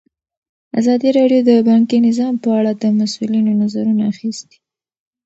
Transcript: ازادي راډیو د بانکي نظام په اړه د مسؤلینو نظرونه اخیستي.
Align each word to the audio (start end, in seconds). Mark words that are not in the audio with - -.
ازادي 0.79 1.09
راډیو 1.17 1.41
د 1.49 1.51
بانکي 1.69 1.97
نظام 2.07 2.33
په 2.43 2.49
اړه 2.59 2.71
د 2.75 2.83
مسؤلینو 2.99 3.51
نظرونه 3.61 4.03
اخیستي. 4.13 4.57